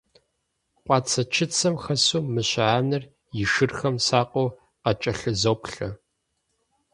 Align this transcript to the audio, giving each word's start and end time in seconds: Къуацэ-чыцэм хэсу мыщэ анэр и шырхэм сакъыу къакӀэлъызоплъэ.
Къуацэ-чыцэм 0.83 1.75
хэсу 1.83 2.19
мыщэ 2.33 2.65
анэр 2.77 3.03
и 3.41 3.45
шырхэм 3.51 3.95
сакъыу 4.07 4.47
къакӀэлъызоплъэ. 4.83 5.89